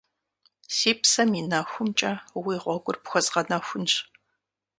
[0.75, 2.11] Си псэм и нэхумкӏэ,
[2.45, 3.93] уи гъуэгур пхуэзгъэнэхунщ.